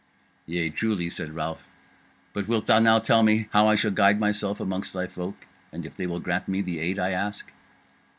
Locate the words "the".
6.63-6.79